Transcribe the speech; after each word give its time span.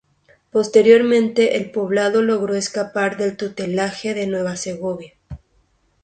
Posteriormente 0.49 1.57
el 1.57 1.69
poblado 1.69 2.23
logró 2.23 2.55
escapar 2.55 3.17
del 3.17 3.37
tutelaje 3.37 4.15
de 4.15 4.25
Nueva 4.25 4.55
Segovia. 4.55 5.13